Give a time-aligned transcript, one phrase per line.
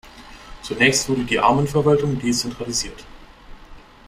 [0.63, 3.05] Zunächst wurde die Armenverwaltung dezentralisiert.